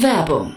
[0.00, 0.56] Werbung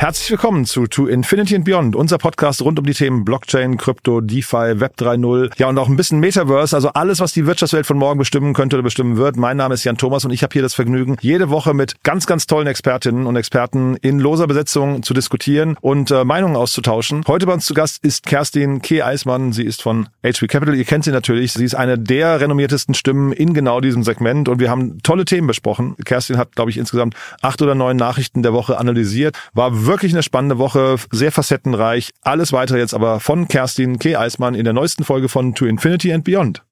[0.00, 4.20] Herzlich willkommen zu To Infinity and Beyond, unser Podcast rund um die Themen Blockchain, Krypto,
[4.20, 7.98] DeFi, Web 3.0, ja und auch ein bisschen Metaverse, also alles, was die Wirtschaftswelt von
[7.98, 9.36] morgen bestimmen könnte oder bestimmen wird.
[9.36, 12.28] Mein Name ist Jan Thomas und ich habe hier das Vergnügen, jede Woche mit ganz,
[12.28, 17.24] ganz tollen Expertinnen und Experten in loser Besetzung zu diskutieren und äh, Meinungen auszutauschen.
[17.26, 19.02] Heute bei uns zu Gast ist Kerstin K.
[19.02, 19.52] Eismann.
[19.52, 20.76] Sie ist von HB Capital.
[20.76, 21.54] Ihr kennt sie natürlich.
[21.54, 25.48] Sie ist eine der renommiertesten Stimmen in genau diesem Segment und wir haben tolle Themen
[25.48, 25.96] besprochen.
[26.04, 29.36] Kerstin hat, glaube ich, insgesamt acht oder neun Nachrichten der Woche analysiert.
[29.54, 32.10] War wirklich eine spannende Woche, sehr facettenreich.
[32.22, 34.16] Alles weitere jetzt aber von Kerstin K.
[34.16, 36.62] Eismann in der neuesten Folge von To Infinity and Beyond.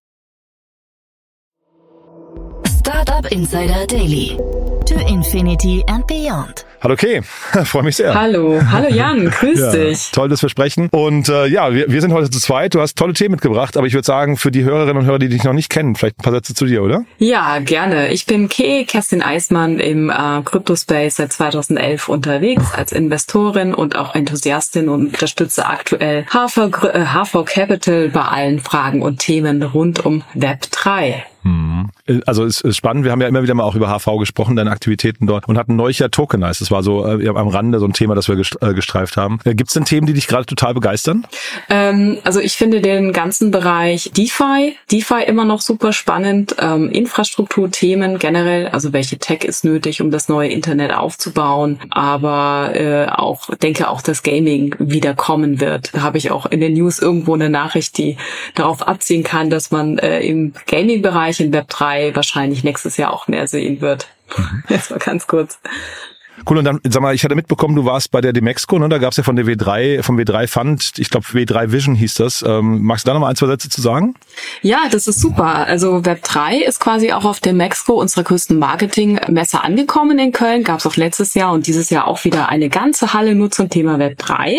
[2.78, 4.36] Startup Insider Daily.
[4.86, 6.64] To Infinity and Beyond.
[6.86, 7.20] Hallo Kay,
[7.64, 8.14] freue mich sehr.
[8.14, 10.12] Hallo, hallo Jan, grüß ja, dich.
[10.12, 10.88] Toll, dass wir sprechen.
[10.92, 12.76] Und äh, ja, wir, wir sind heute zu zweit.
[12.76, 15.28] Du hast tolle Themen mitgebracht, aber ich würde sagen, für die Hörerinnen und Hörer, die
[15.28, 17.04] dich noch nicht kennen, vielleicht ein paar Sätze zu dir, oder?
[17.18, 18.12] Ja, gerne.
[18.12, 24.14] Ich bin Kay, Kerstin Eismann im äh, Crypto-Space seit 2011 unterwegs als Investorin und auch
[24.14, 30.22] Enthusiastin und unterstütze aktuell HV, äh, HV Capital bei allen Fragen und Themen rund um
[30.34, 31.24] Web 3.
[31.46, 31.90] Mhm.
[32.26, 34.70] Also es ist spannend, wir haben ja immer wieder mal auch über HV gesprochen, deine
[34.70, 36.60] Aktivitäten dort und hatten neulich ja Tokenized.
[36.60, 39.38] Das war so äh, am Rande so ein Thema, das wir äh, gestreift haben.
[39.44, 41.26] Äh, Gibt es denn Themen, die dich gerade total begeistern?
[41.68, 46.56] Ähm, also ich finde den ganzen Bereich DeFi, DeFi immer noch super spannend.
[46.58, 51.78] Ähm, Infrastrukturthemen generell, also welche Tech ist nötig, um das neue Internet aufzubauen.
[51.90, 55.94] Aber äh, auch denke auch, dass Gaming wieder kommen wird.
[55.94, 58.16] Da habe ich auch in den News irgendwo eine Nachricht, die
[58.54, 63.12] darauf abziehen kann, dass man äh, im Gaming-Bereich Bereich in Web 3 wahrscheinlich nächstes Jahr
[63.12, 64.08] auch mehr sehen wird.
[64.36, 64.64] Mhm.
[64.68, 65.58] Jetzt mal ganz kurz.
[66.48, 68.88] Cool, und dann, sag mal, ich hatte mitbekommen, du warst bei der Demexco, ne?
[68.88, 72.44] Da gab's ja von der W3, vom W3 Fund, ich glaube W3 Vision hieß das.
[72.46, 74.14] Ähm, magst du da noch mal ein, zwei Sätze zu sagen?
[74.62, 75.66] Ja, das ist super.
[75.66, 80.62] Also Web3 ist quasi auch auf Demexco, unserer größten Marketingmesse, angekommen in Köln.
[80.62, 83.96] Gab's auch letztes Jahr und dieses Jahr auch wieder eine ganze Halle nur zum Thema
[83.96, 84.56] Web3.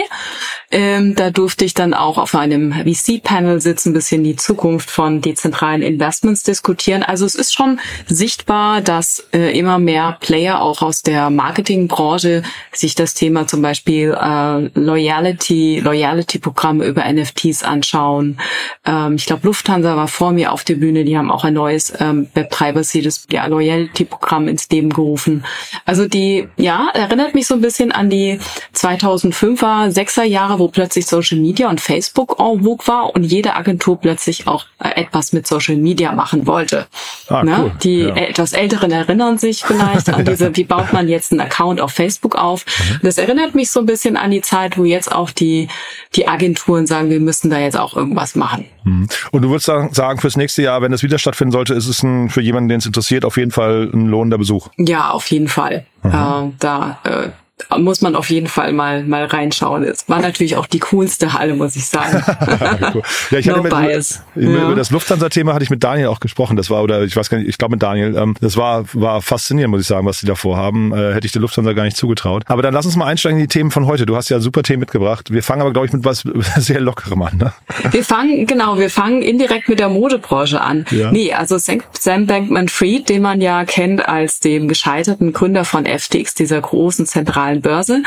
[0.71, 5.81] Ähm, da durfte ich dann auch auf einem VC-Panel sitzen, bisschen die Zukunft von dezentralen
[5.81, 7.03] Investments diskutieren.
[7.03, 11.29] Also es ist schon sichtbar, dass äh, immer mehr Player auch aus der
[11.67, 18.37] Marketingbranche sich das Thema zum Beispiel äh, Loyalty, Loyalty-Programme über NFTs anschauen.
[18.85, 21.93] Ähm, ich glaube, Lufthansa war vor mir auf der Bühne, die haben auch ein neues
[21.99, 25.43] ähm, Web3-basiertes ja, Loyalty-Programm ins Leben gerufen.
[25.85, 28.39] Also die, ja, erinnert mich so ein bisschen an die
[28.75, 33.99] 2005er, 6er Jahre wo plötzlich Social Media und Facebook en vogue war und jede Agentur
[33.99, 36.87] plötzlich auch äh, etwas mit Social Media machen wollte.
[37.27, 37.57] Ah, ne?
[37.59, 37.71] cool.
[37.83, 38.15] Die ja.
[38.15, 42.35] etwas Älteren erinnern sich vielleicht an diese, wie baut man jetzt einen Account auf Facebook
[42.35, 42.65] auf.
[42.65, 42.99] Mhm.
[43.03, 45.67] Das erinnert mich so ein bisschen an die Zeit, wo jetzt auch die,
[46.15, 48.65] die Agenturen sagen, wir müssen da jetzt auch irgendwas machen.
[48.83, 49.07] Mhm.
[49.31, 52.29] Und du würdest sagen, fürs nächste Jahr, wenn es wieder stattfinden sollte, ist es ein,
[52.29, 54.69] für jemanden, den es interessiert, auf jeden Fall ein lohnender Besuch?
[54.77, 55.85] Ja, auf jeden Fall.
[56.03, 56.11] Mhm.
[56.11, 57.29] Äh, da äh,
[57.77, 59.83] muss man auf jeden Fall mal mal reinschauen.
[59.83, 62.23] Es war natürlich auch die coolste Halle, muss ich sagen.
[62.93, 63.01] cool.
[63.31, 64.21] Ja, ich hatte mit, bias.
[64.35, 64.75] Über, ja.
[64.75, 66.55] das Lufthansa-Thema hatte ich mit Daniel auch gesprochen.
[66.55, 68.15] Das war oder ich weiß gar nicht, ich glaube mit Daniel.
[68.15, 70.93] Ähm, das war war faszinierend, muss ich sagen, was sie davor haben.
[70.93, 72.43] Äh, hätte ich der Lufthansa gar nicht zugetraut.
[72.47, 74.05] Aber dann lass uns mal einsteigen in die Themen von heute.
[74.05, 75.31] Du hast ja super Themen mitgebracht.
[75.31, 76.23] Wir fangen aber glaube ich mit was
[76.57, 77.37] sehr lockerem an.
[77.37, 77.53] Ne?
[77.91, 80.85] Wir fangen genau, wir fangen indirekt mit der Modebranche an.
[80.91, 81.11] Ja.
[81.11, 86.61] Nee, also Sam Bankman-Fried, den man ja kennt als dem gescheiterten Gründer von FTX, dieser
[86.61, 88.03] großen zentralen digitalen Börse.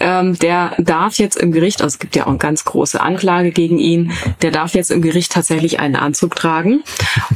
[0.00, 3.50] Ähm, der darf jetzt im Gericht, also es gibt ja auch eine ganz große Anklage
[3.52, 6.82] gegen ihn, der darf jetzt im Gericht tatsächlich einen Anzug tragen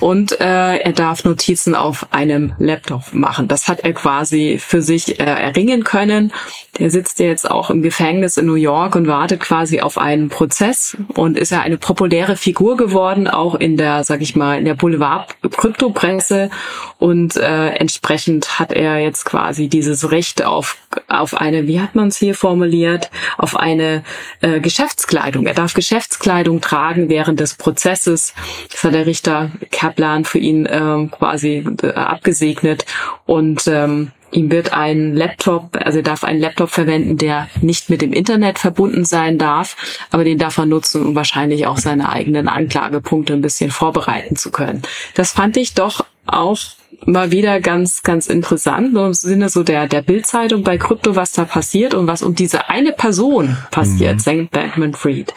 [0.00, 3.48] und äh, er darf Notizen auf einem Laptop machen.
[3.48, 6.32] Das hat er quasi für sich äh, erringen können.
[6.78, 10.96] Der sitzt jetzt auch im Gefängnis in New York und wartet quasi auf einen Prozess
[11.14, 14.74] und ist ja eine populäre Figur geworden, auch in der, sag ich mal, in der
[14.74, 16.50] Boulevard-Kryptopresse
[16.98, 22.08] und äh, entsprechend hat er jetzt quasi dieses Recht auf auf eine, wie hat man
[22.08, 24.02] es hier formuliert, auf eine
[24.40, 25.46] äh, Geschäftskleidung.
[25.46, 28.34] Er darf Geschäftskleidung tragen während des Prozesses.
[28.70, 32.86] Das hat der Richter Kaplan für ihn ähm, quasi äh, abgesegnet
[33.26, 38.02] und ähm, Ihm wird ein Laptop, also er darf einen Laptop verwenden, der nicht mit
[38.02, 39.74] dem Internet verbunden sein darf,
[40.10, 44.50] aber den darf er nutzen, um wahrscheinlich auch seine eigenen Anklagepunkte ein bisschen vorbereiten zu
[44.50, 44.82] können.
[45.14, 46.58] Das fand ich doch auch
[47.04, 51.32] mal wieder ganz, ganz interessant, nur im Sinne so der, der Bildzeitung bei Krypto, was
[51.32, 54.20] da passiert und was um diese eine Person passiert, mhm.
[54.20, 55.32] Sam Bankman-Fried.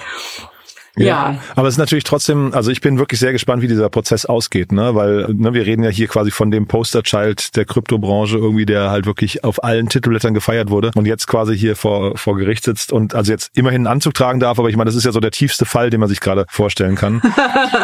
[0.98, 3.90] Ja, ja, aber es ist natürlich trotzdem, also ich bin wirklich sehr gespannt, wie dieser
[3.90, 4.94] Prozess ausgeht, ne?
[4.94, 9.06] Weil ne, wir reden ja hier quasi von dem Posterchild der Kryptobranche, irgendwie, der halt
[9.06, 13.16] wirklich auf allen Titelblättern gefeiert wurde und jetzt quasi hier vor, vor Gericht sitzt und
[13.16, 15.32] also jetzt immerhin einen Anzug tragen darf, aber ich meine, das ist ja so der
[15.32, 17.22] tiefste Fall, den man sich gerade vorstellen kann.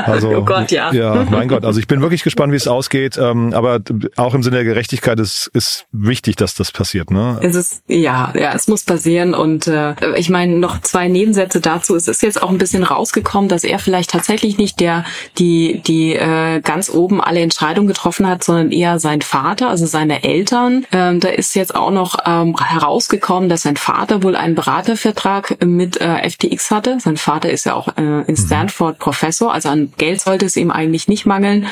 [0.06, 0.92] Also, oh Gott, ja.
[0.94, 1.65] Ja, mein Gott.
[1.65, 3.80] Also ich bin wirklich gespannt, wie es ausgeht, ähm, aber
[4.15, 7.39] auch im Sinne der Gerechtigkeit ist, ist wichtig, dass das passiert, ne?
[7.42, 11.95] Es ist, ja, ja, es muss passieren und äh, ich meine, noch zwei Nebensätze dazu.
[11.95, 15.06] Es ist jetzt auch ein bisschen raus rausgekommen, dass er vielleicht tatsächlich nicht der,
[15.38, 20.24] die, die äh, ganz oben alle Entscheidungen getroffen hat, sondern eher sein Vater, also seine
[20.24, 20.86] Eltern.
[20.92, 26.02] Ähm, da ist jetzt auch noch ähm, herausgekommen, dass sein Vater wohl einen Beratervertrag mit
[26.02, 27.00] äh, FTX hatte.
[27.00, 28.36] Sein Vater ist ja auch äh, in mhm.
[28.36, 31.68] Stanford Professor, also an Geld sollte es ihm eigentlich nicht mangeln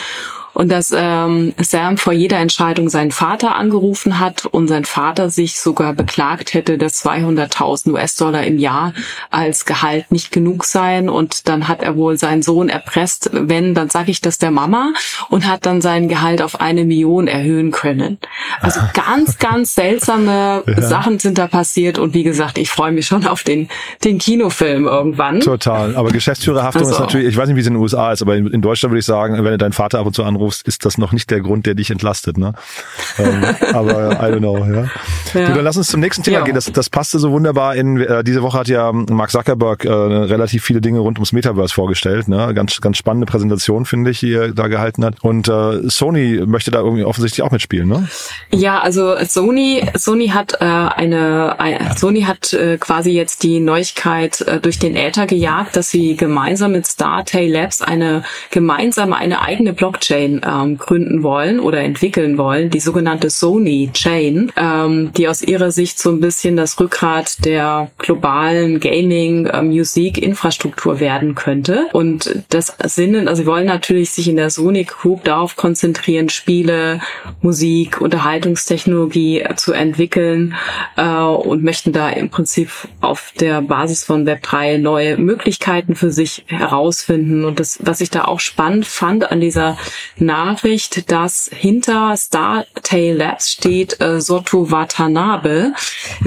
[0.56, 5.60] und dass ähm, Sam vor jeder Entscheidung seinen Vater angerufen hat und sein Vater sich
[5.60, 8.94] sogar beklagt hätte, dass 200.000 US-Dollar im Jahr
[9.30, 13.90] als Gehalt nicht genug seien und dann hat er wohl seinen Sohn erpresst, wenn, dann
[13.90, 14.94] sage ich das der Mama
[15.30, 18.18] und hat dann sein Gehalt auf eine Million erhöhen können.
[18.62, 20.82] Also ganz, ganz seltsame ja.
[20.82, 23.68] Sachen sind da passiert und wie gesagt, ich freue mich schon auf den,
[24.06, 25.42] den Kinofilm irgendwann.
[25.42, 26.94] Total, aber Geschäftsführerhaftung also.
[26.94, 28.94] ist natürlich, ich weiß nicht, wie es in den USA ist, aber in, in Deutschland
[28.94, 31.12] würde ich sagen, wenn du deinen Vater ab und zu anrufst, anrufst, ist das noch
[31.12, 32.38] nicht der Grund, der dich entlastet.
[32.38, 32.54] Ne?
[33.18, 33.44] ähm,
[33.74, 34.58] aber I don't know.
[34.58, 34.90] Ja.
[35.34, 35.48] ja.
[35.48, 36.44] Du, dann lass uns zum nächsten Thema ja.
[36.44, 36.56] gehen.
[36.56, 38.00] Das, das passte so wunderbar in.
[38.00, 42.28] Äh, diese Woche hat ja Mark Zuckerberg äh, relativ viele Dinge rund ums Metaverse vorgestellt.
[42.28, 42.54] Ne?
[42.54, 45.16] Ganz, ganz spannende Präsentation finde ich, die er da gehalten hat.
[45.22, 47.88] Und äh, Sony möchte da irgendwie offensichtlich auch mitspielen.
[47.88, 48.08] Ne?
[48.52, 54.42] Ja, also Sony, Sony hat äh, eine, ein, Sony hat äh, quasi jetzt die Neuigkeit
[54.42, 59.74] äh, durch den Äther gejagt, dass sie gemeinsam mit Startay Labs eine gemeinsame eine eigene
[59.74, 65.72] Blockchain ähm, gründen wollen oder entwickeln wollen, die sogenannte Sony Chain, ähm, die aus ihrer
[65.72, 69.62] Sicht so ein bisschen das Rückgrat der globalen Gaming, äh,
[71.00, 71.88] werden könnte.
[71.94, 77.00] Und das Sinnen, also sie wollen natürlich sich in der Sony Group darauf konzentrieren, Spiele,
[77.42, 80.56] Musik, Unterhaltungstechnologie äh, zu entwickeln
[80.98, 82.70] äh, und möchten da im Prinzip
[83.02, 87.46] auf der Basis von Web3 neue Möglichkeiten für sich herausfinden.
[87.46, 89.78] Und das, was ich da auch spannend fand an dieser
[90.26, 95.74] Nachricht, dass hinter Startail Labs steht äh, Soto Watanabe.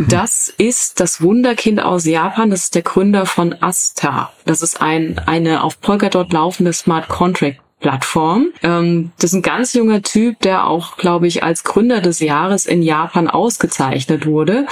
[0.09, 2.51] Das ist das Wunderkind aus Japan.
[2.51, 4.33] Das ist der Gründer von Asta.
[4.45, 8.49] Das ist ein, eine auf Polkadot laufende Smart Contract Plattform.
[8.63, 12.67] Ähm, das ist ein ganz junger Typ, der auch, glaube ich, als Gründer des Jahres
[12.67, 14.67] in Japan ausgezeichnet wurde.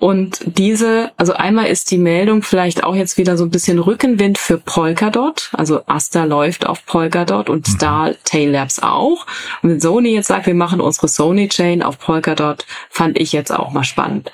[0.00, 4.38] Und diese, also einmal ist die Meldung vielleicht auch jetzt wieder so ein bisschen Rückenwind
[4.38, 5.50] für Polkadot.
[5.52, 7.72] Also Asta läuft auf Polkadot und mhm.
[7.72, 9.26] Star Tail Labs auch.
[9.62, 13.52] Und wenn Sony jetzt sagt, wir machen unsere Sony Chain auf Polkadot, fand ich jetzt
[13.52, 14.32] auch mal spannend.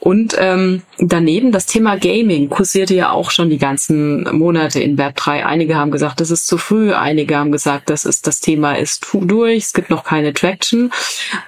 [0.00, 5.44] Und ähm, daneben das Thema Gaming kursierte ja auch schon die ganzen Monate in Web3.
[5.44, 9.06] Einige haben gesagt, das ist zu früh, einige haben gesagt, das ist das Thema ist
[9.12, 10.90] durch, es gibt noch keine Traction.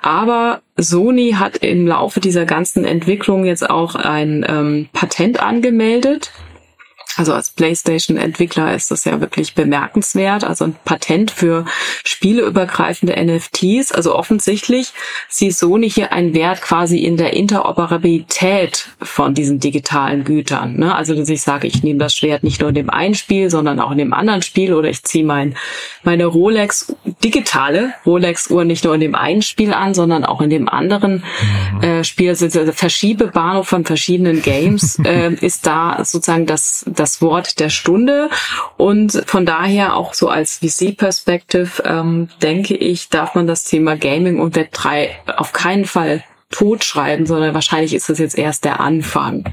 [0.02, 6.30] Aber Sony hat im Laufe dieser ganzen Entwicklung jetzt auch ein ähm, Patent angemeldet
[7.16, 10.45] also als PlayStation-Entwickler ist das ja wirklich bemerkenswert.
[10.45, 11.66] Also ein Patent für
[12.04, 13.92] spieleübergreifende NFTs.
[13.92, 14.92] Also offensichtlich
[15.28, 20.76] sieht Sony hier einen Wert quasi in der Interoperabilität von diesen digitalen Gütern.
[20.76, 20.95] Ne?
[20.95, 23.78] Also dass ich sage, ich nehme das Schwert nicht nur in dem einen Spiel, sondern
[23.78, 25.54] auch in dem anderen Spiel oder ich ziehe mein,
[26.02, 30.69] meine Rolex, digitale Rolex-Uhr nicht nur in dem einen Spiel an, sondern auch in dem
[30.69, 31.25] anderen
[31.75, 31.83] mhm.
[31.83, 32.31] äh, Spiel.
[32.31, 38.30] Also Verschiebebahnhof von verschiedenen Games äh, ist da sozusagen das das Wort der Stunde.
[38.76, 44.38] Und von daher auch so als VC-Perspective ähm, denke ich, darf man das Thema Gaming
[44.40, 49.44] und Web3 auf keinen Fall totschreiben, sondern wahrscheinlich ist das jetzt erst der Anfang.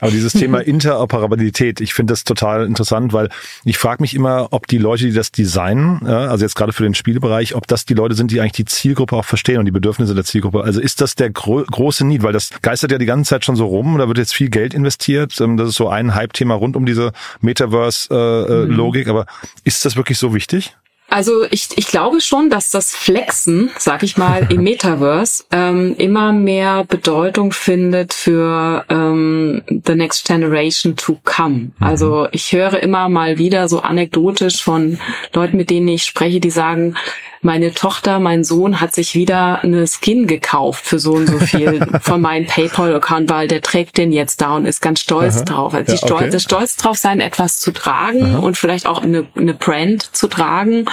[0.00, 3.28] Aber dieses Thema Interoperabilität, ich finde das total interessant, weil
[3.64, 6.94] ich frage mich immer, ob die Leute, die das designen, also jetzt gerade für den
[6.94, 10.14] Spielbereich, ob das die Leute sind, die eigentlich die Zielgruppe auch verstehen und die Bedürfnisse
[10.14, 10.62] der Zielgruppe.
[10.62, 13.56] Also ist das der gro große Need, weil das geistert ja die ganze Zeit schon
[13.56, 15.40] so rum, da wird jetzt viel Geld investiert.
[15.40, 19.06] Ähm, das ist so ein Hype-Thema rund um diese Metaverse-Logik.
[19.06, 19.16] Äh, mhm.
[19.16, 19.26] Aber
[19.64, 20.76] ist das wirklich so wichtig?
[21.08, 26.32] Also ich, ich glaube schon, dass das Flexen, sag ich mal, im Metaverse ähm, immer
[26.32, 31.54] mehr Bedeutung findet für ähm, the next generation to come.
[31.54, 31.72] Mhm.
[31.78, 34.98] Also ich höre immer mal wieder so anekdotisch von
[35.32, 36.96] Leuten, mit denen ich spreche, die sagen,
[37.44, 41.86] meine Tochter, mein Sohn hat sich wieder eine Skin gekauft für so und so viel
[42.00, 45.44] von meinem PayPal-Account, weil der trägt den jetzt da und ist ganz stolz Aha.
[45.44, 45.74] drauf.
[45.74, 46.40] Also ja, stolz, okay.
[46.40, 48.38] stolz drauf sein, etwas zu tragen Aha.
[48.38, 50.86] und vielleicht auch eine, eine Brand zu tragen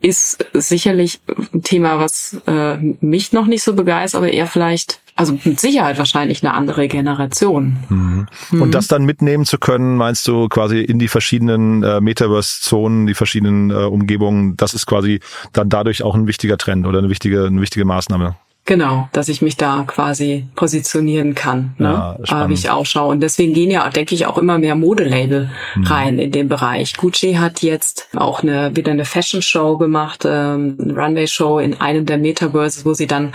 [0.00, 1.20] ist sicherlich
[1.52, 5.98] ein Thema, was äh, mich noch nicht so begeistert, aber eher vielleicht also mit Sicherheit
[5.98, 7.76] wahrscheinlich eine andere Generation.
[7.90, 8.26] Mhm.
[8.50, 8.62] Mhm.
[8.62, 13.14] Und das dann mitnehmen zu können, meinst du quasi in die verschiedenen äh, Metaverse-Zonen, die
[13.14, 15.20] verschiedenen äh, Umgebungen, das ist quasi
[15.52, 18.36] dann dadurch auch ein wichtiger Trend oder eine wichtige, eine wichtige Maßnahme?
[18.70, 22.16] Genau, dass ich mich da quasi positionieren kann, ne?
[22.24, 23.10] Ja, wie ich auch schaue.
[23.10, 25.86] Und deswegen gehen ja, denke ich, auch immer mehr Modelabel mhm.
[25.88, 26.96] rein in den Bereich.
[26.96, 31.80] Gucci hat jetzt auch eine, wieder eine Fashion Show gemacht, ähm, eine Runway Show in
[31.80, 33.34] einem der Metaverses, wo sie dann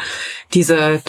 [0.54, 1.02] diese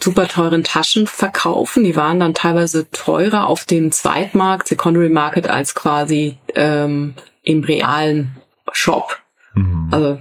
[0.00, 1.84] super teuren Taschen verkaufen.
[1.84, 8.38] Die waren dann teilweise teurer auf dem Zweitmarkt, Secondary Market, als quasi ähm, im realen
[8.72, 9.20] Shop.
[9.54, 9.88] Mhm.
[9.92, 10.18] Also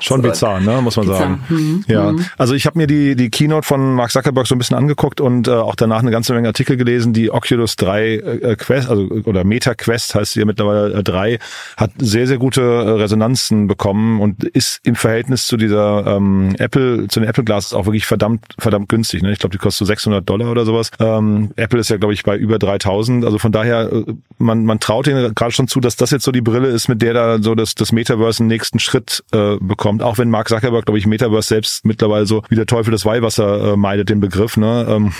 [0.00, 1.20] Schon bizarr, ne, muss man bizarr.
[1.20, 1.40] sagen.
[1.48, 1.84] Mhm.
[1.86, 2.24] Ja, mhm.
[2.38, 5.48] also ich habe mir die die Keynote von Mark Zuckerberg so ein bisschen angeguckt und
[5.48, 7.12] äh, auch danach eine ganze Menge Artikel gelesen.
[7.12, 11.38] Die Oculus 3 äh, Quest, also oder Meta Quest heißt sie ja mittlerweile äh, 3,
[11.76, 17.08] hat sehr sehr gute äh, Resonanzen bekommen und ist im Verhältnis zu dieser ähm, Apple
[17.08, 19.22] zu den Apple Glasses auch wirklich verdammt verdammt günstig.
[19.22, 19.32] Ne?
[19.32, 20.90] Ich glaube, die kostet so 600 Dollar oder sowas.
[21.00, 23.24] Ähm, Apple ist ja glaube ich bei über 3000.
[23.24, 24.04] Also von daher äh,
[24.38, 27.02] man man traut ihnen gerade schon zu, dass das jetzt so die Brille ist, mit
[27.02, 30.86] der da so das das Metaverse einen nächsten Schritt äh, bekommt, auch wenn Mark Zuckerberg,
[30.86, 34.56] glaube ich, Metaverse selbst mittlerweile so wie der Teufel das Weihwasser äh, meidet den Begriff.
[34.56, 34.86] Ne?
[34.88, 35.12] Ähm,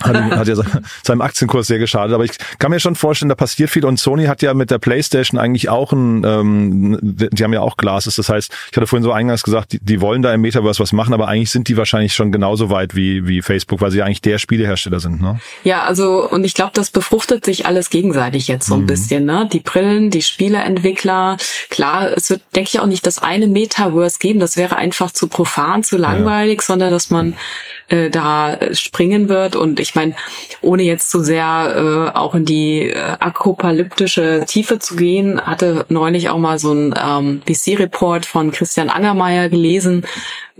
[0.00, 0.54] hat, hat ja
[1.02, 2.14] seinem Aktienkurs sehr geschadet.
[2.14, 3.84] Aber ich kann mir schon vorstellen, da passiert viel.
[3.84, 7.76] Und Sony hat ja mit der PlayStation eigentlich auch ein, ähm, die haben ja auch
[7.76, 8.16] Glasses.
[8.16, 10.92] Das heißt, ich hatte vorhin so eingangs gesagt, die, die wollen da im Metaverse was
[10.92, 14.22] machen, aber eigentlich sind die wahrscheinlich schon genauso weit wie, wie Facebook, weil sie eigentlich
[14.22, 15.20] der Spielehersteller sind.
[15.20, 15.40] Ne?
[15.64, 18.86] Ja, also und ich glaube, das befruchtet sich alles gegenseitig jetzt so ein mhm.
[18.86, 19.24] bisschen.
[19.24, 19.48] Ne?
[19.52, 21.36] Die Brillen, die Spieleentwickler.
[21.70, 24.40] Klar, es wird, denke ich, auch nicht das eine Metaverse geben.
[24.40, 26.66] Das wäre einfach zu profan, zu langweilig, ja.
[26.66, 27.34] sondern dass man
[27.88, 29.56] äh, da springen wird.
[29.56, 30.14] Und ich meine,
[30.60, 36.30] ohne jetzt zu sehr äh, auch in die äh, apokalyptische Tiefe zu gehen, hatte neulich
[36.30, 40.06] auch mal so ein ähm, VC-Report von Christian Angermeier gelesen,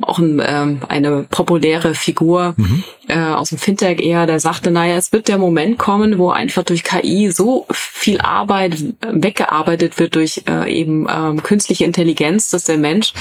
[0.00, 2.84] auch ein, ähm, eine populäre Figur mhm.
[3.08, 6.62] äh, aus dem Fintech eher, der sagte, naja, es wird der Moment kommen, wo einfach
[6.62, 8.76] durch KI so viel Arbeit
[9.06, 13.12] weggearbeitet wird durch äh, eben ähm, künstliche Intelligenz, dass der Mensch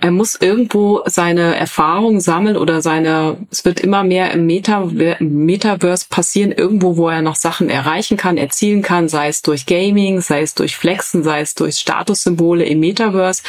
[0.00, 4.88] er muss irgendwo seine Erfahrung sammeln oder seine, es wird immer mehr im Meta,
[5.20, 10.20] Metaverse passieren, irgendwo, wo er noch Sachen erreichen kann, erzielen kann, sei es durch Gaming,
[10.20, 13.42] sei es durch Flexen, sei es durch Statussymbole im Metaverse.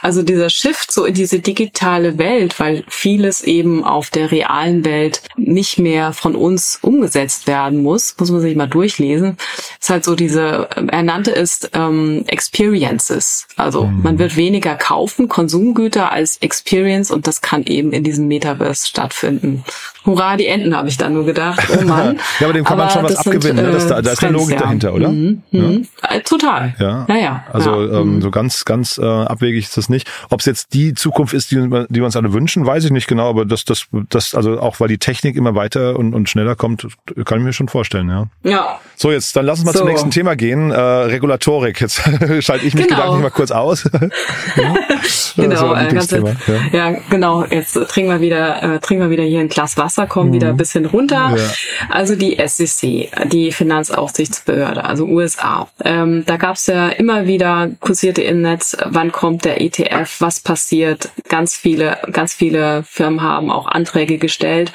[0.00, 5.22] Also dieser Shift so in diese digitale Welt, weil vieles eben auf der realen Welt
[5.36, 9.36] nicht mehr von uns umgesetzt werden muss, muss man sich mal durchlesen,
[9.78, 13.46] ist halt so diese, er nannte es ähm, Experiences.
[13.56, 14.02] Also mhm.
[14.02, 19.64] man wird weniger kaufen, Konsumgüter als Experience und das kann eben in diesem Metaverse stattfinden.
[20.04, 21.60] Hurra, die Enten, habe ich dann nur gedacht.
[21.70, 22.18] Oh Mann.
[22.40, 23.42] ja, aber dem kann aber man schon was abgewinnen.
[23.42, 23.72] Sind, ne?
[23.72, 24.60] das, da, da ist eine Logik ja.
[24.60, 25.10] dahinter, oder?
[25.10, 25.86] Mhm, mhm.
[26.02, 26.16] Ja?
[26.16, 26.74] Äh, total.
[26.78, 27.04] Ja.
[27.08, 27.44] Naja.
[27.52, 28.00] Also ja.
[28.00, 28.22] Ähm, mhm.
[28.22, 30.10] so ganz, ganz äh, abwegig ist das nicht.
[30.30, 33.08] Ob es jetzt die Zukunft ist, die, die wir uns alle wünschen, weiß ich nicht
[33.08, 36.56] genau, aber das, das, das, also auch weil die Technik immer weiter und, und schneller
[36.56, 36.86] kommt,
[37.24, 38.26] kann ich mir schon vorstellen, ja.
[38.42, 38.80] Ja.
[38.96, 39.78] So, jetzt dann lass uns mal so.
[39.80, 40.70] zum nächsten Thema gehen.
[40.70, 41.80] Äh, Regulatorik.
[41.80, 42.02] Jetzt
[42.40, 42.96] schalte ich mich genau.
[42.96, 43.84] gedanklich mal kurz aus.
[45.36, 46.90] genau, äh, ganze, ja.
[46.90, 46.96] ja.
[47.08, 47.44] genau.
[47.44, 50.34] Jetzt trinken wir wieder, äh, trinken wir wieder hier ein Glas Wasser, kommen mhm.
[50.34, 51.34] wieder ein bisschen runter.
[51.36, 51.50] Ja.
[51.88, 55.68] Also die SEC, die Finanzaufsichtsbehörde, also USA.
[55.84, 60.40] Ähm, da gab es ja immer wieder kursierte im Netz, wann kommt der ETF, was
[60.40, 61.10] passiert.
[61.28, 64.72] Ganz viele, ganz viele Firmen haben auch Anträge gestellt.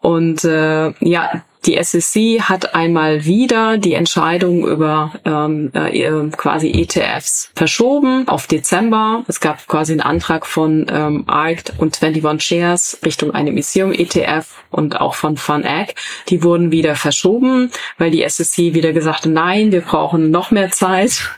[0.00, 7.50] Und äh, ja, die SEC hat einmal wieder die Entscheidung über ähm, äh, quasi ETFs
[7.54, 9.22] verschoben auf Dezember.
[9.28, 14.46] Es gab quasi einen Antrag von ähm, ARC und 21 Shares Richtung einem Ethereum ETF
[14.70, 15.94] und auch von FunEgg.
[16.30, 20.70] Die wurden wieder verschoben, weil die SEC wieder gesagt hat, nein, wir brauchen noch mehr
[20.70, 21.28] Zeit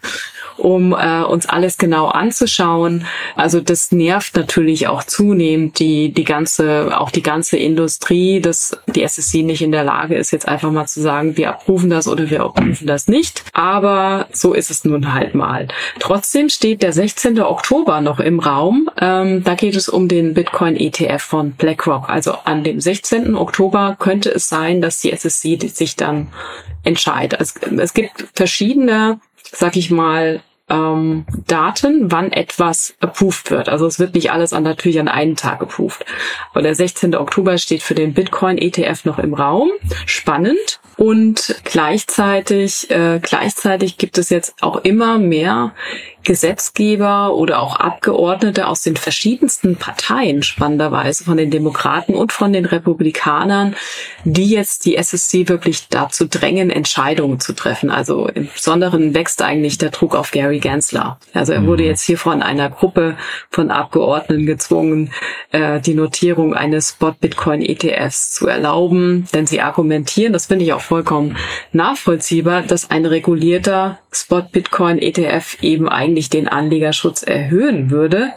[0.61, 3.07] um äh, uns alles genau anzuschauen.
[3.35, 9.03] Also das nervt natürlich auch zunehmend die die ganze auch die ganze Industrie, dass die
[9.03, 12.31] SSC nicht in der Lage ist, jetzt einfach mal zu sagen, wir abrufen das oder
[12.31, 13.45] wir abrufen das nicht.
[13.53, 15.69] Aber so ist es nun halt mal.
[15.99, 17.41] Trotzdem steht der 16.
[17.41, 18.91] Oktober noch im Raum.
[19.01, 22.09] Ähm, da geht es um den Bitcoin ETF von BlackRock.
[22.09, 23.35] Also an dem 16.
[23.35, 26.29] Oktober könnte es sein, dass die SSC sich dann
[26.85, 27.41] entscheidet.
[27.41, 29.21] Es, es gibt verschiedene,
[29.53, 33.69] sag ich mal, ähm, Daten, wann etwas approved wird.
[33.69, 36.05] Also es wird nicht alles an natürlich an einen Tag approved.
[36.53, 37.15] Aber der 16.
[37.15, 39.71] Oktober steht für den Bitcoin ETF noch im Raum.
[40.07, 40.81] Spannend.
[40.97, 45.73] Und gleichzeitig, äh, gleichzeitig gibt es jetzt auch immer mehr
[46.23, 52.67] Gesetzgeber oder auch Abgeordnete aus den verschiedensten Parteien, spannenderweise von den Demokraten und von den
[52.67, 53.75] Republikanern,
[54.25, 57.91] die jetzt die SSC wirklich dazu drängen, Entscheidungen zu treffen.
[57.91, 61.19] Also im Besonderen wächst eigentlich der Druck auf Gary Gensler.
[61.33, 61.89] Also er wurde mhm.
[61.89, 63.17] jetzt hier von einer Gruppe
[63.51, 65.13] von Abgeordneten gezwungen,
[65.53, 71.37] äh, die Notierung eines Spot-Bitcoin-ETFs zu erlauben, denn sie argumentieren, das finde ich auch vollkommen
[71.73, 78.33] nachvollziehbar, dass ein regulierter Spot-Bitcoin-ETF eben eigentlich den Anlegerschutz erhöhen würde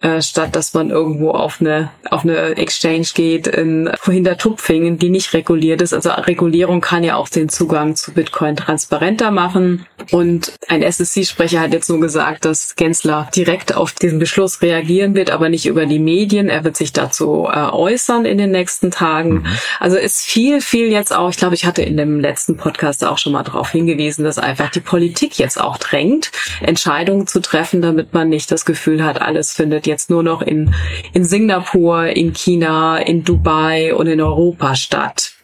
[0.00, 5.34] äh, statt dass man irgendwo auf eine auf eine Exchange geht in Hintertupfingen, die nicht
[5.34, 5.92] reguliert ist.
[5.92, 9.86] Also Regulierung kann ja auch den Zugang zu Bitcoin transparenter machen.
[10.10, 15.30] Und ein SSC-Sprecher hat jetzt nur gesagt, dass Gensler direkt auf diesen Beschluss reagieren wird,
[15.30, 16.48] aber nicht über die Medien.
[16.48, 19.32] Er wird sich dazu äh, äußern in den nächsten Tagen.
[19.34, 19.46] Mhm.
[19.78, 23.18] Also ist viel, viel jetzt auch, ich glaube, ich hatte in dem letzten Podcast auch
[23.18, 26.30] schon mal darauf hingewiesen, dass einfach die Politik jetzt auch drängt,
[26.62, 30.74] Entscheidungen zu treffen, damit man nicht das Gefühl hat, alles findet jetzt nur noch in,
[31.12, 35.34] in Singapur, in China, in Dubai und in Europa statt.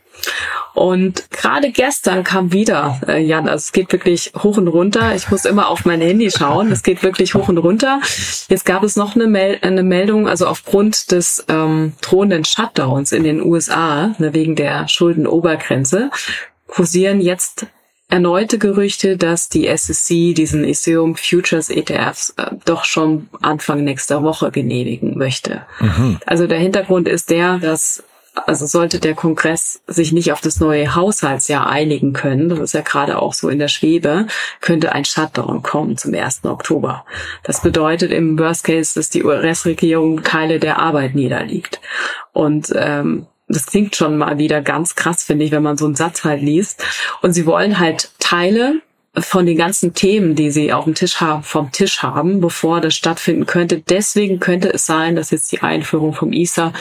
[0.74, 5.14] Und gerade gestern kam wieder, äh, Jan, also es geht wirklich hoch und runter.
[5.14, 6.70] Ich muss immer auf mein Handy schauen.
[6.70, 8.00] Es geht wirklich hoch und runter.
[8.48, 13.24] Jetzt gab es noch eine, Mel eine Meldung, also aufgrund des ähm, drohenden Shutdowns in
[13.24, 16.10] den USA, ne, wegen der Schuldenobergrenze,
[16.66, 17.66] kursieren jetzt
[18.08, 24.50] erneute Gerüchte, dass die SEC diesen Ethereum Futures ETFs äh, doch schon Anfang nächster Woche
[24.50, 25.62] genehmigen möchte.
[25.80, 26.18] Mhm.
[26.26, 28.04] Also der Hintergrund ist der, dass
[28.44, 32.82] also sollte der Kongress sich nicht auf das neue Haushaltsjahr einigen können, das ist ja
[32.82, 34.26] gerade auch so in der Schwebe,
[34.60, 36.44] könnte ein Shutdown kommen zum 1.
[36.44, 37.04] Oktober.
[37.44, 41.80] Das bedeutet im Worst Case, dass die US-Regierung Teile der Arbeit niederliegt.
[42.32, 45.95] Und ähm, das klingt schon mal wieder ganz krass, finde ich, wenn man so einen
[45.95, 46.82] Satz halt liest.
[47.23, 48.80] Und sie wollen halt Teile
[49.19, 52.95] von den ganzen Themen, die sie auf dem Tisch haben, vom Tisch haben, bevor das
[52.95, 53.80] stattfinden könnte.
[53.80, 56.73] Deswegen könnte es sein, dass jetzt die Einführung vom ISA,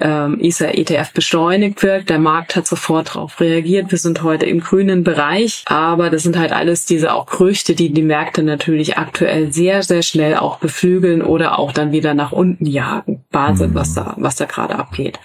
[0.00, 2.08] ähm, ISA ETF beschleunigt wird.
[2.08, 3.90] Der Markt hat sofort darauf reagiert.
[3.90, 7.92] Wir sind heute im grünen Bereich, aber das sind halt alles diese auch Gerüchte, die
[7.92, 12.64] die Märkte natürlich aktuell sehr, sehr schnell auch beflügeln oder auch dann wieder nach unten
[12.64, 13.24] jagen.
[13.30, 15.18] Wahnsinn, was da, was da gerade abgeht.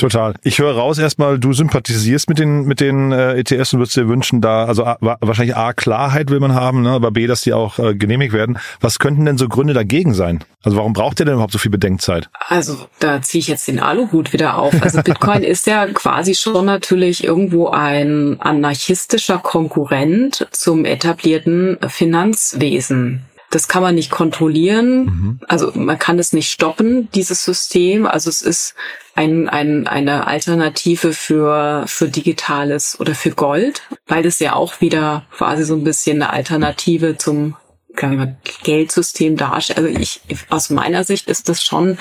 [0.00, 0.32] Total.
[0.42, 4.08] Ich höre raus erstmal, du sympathisierst mit den mit den äh, ETS und würdest dir
[4.08, 7.52] wünschen, da also a, wahrscheinlich A Klarheit will man haben, ne, aber B, dass die
[7.52, 8.58] auch äh, genehmigt werden.
[8.80, 10.42] Was könnten denn so Gründe dagegen sein?
[10.62, 12.30] Also warum braucht ihr denn überhaupt so viel Bedenkzeit?
[12.48, 14.72] Also da ziehe ich jetzt den Aluhut wieder auf.
[14.80, 23.26] Also Bitcoin ist ja quasi schon natürlich irgendwo ein anarchistischer Konkurrent zum etablierten Finanzwesen.
[23.50, 25.04] Das kann man nicht kontrollieren.
[25.04, 25.40] Mhm.
[25.48, 28.06] Also man kann es nicht stoppen, dieses System.
[28.06, 28.74] Also es ist
[29.14, 35.24] ein, ein, eine Alternative für, für Digitales oder für Gold, weil es ja auch wieder
[35.36, 37.56] quasi so ein bisschen eine Alternative zum
[38.62, 39.78] Geldsystem darstellt.
[39.78, 41.98] Also ich, aus meiner Sicht ist das schon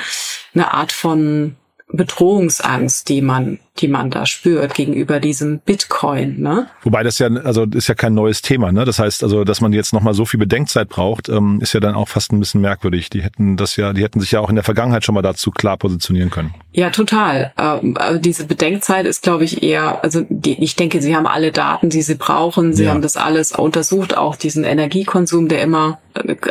[0.54, 1.56] eine Art von
[1.92, 6.42] Bedrohungsangst, die man die man da spürt gegenüber diesem Bitcoin.
[6.42, 6.68] Ne?
[6.84, 8.72] Wobei das ja, also ist ja kein neues Thema.
[8.72, 8.86] Ne?
[8.86, 11.96] Das heißt, also, dass man jetzt nochmal so viel Bedenkzeit braucht, ähm, ist ja dann
[11.96, 13.10] auch fast ein bisschen merkwürdig.
[13.10, 15.52] Die hätten das ja, die hätten sich ja auch in der Vergangenheit schon mal dazu
[15.52, 16.54] klar positionieren können.
[16.72, 17.54] Ja, total.
[17.58, 21.90] Ähm, diese Bedenkzeit ist, glaube ich, eher, also die, ich denke, sie haben alle Daten,
[21.90, 22.74] die sie brauchen.
[22.74, 22.92] Sie ja.
[22.92, 26.00] haben das alles untersucht, auch diesen Energiekonsum, der immer,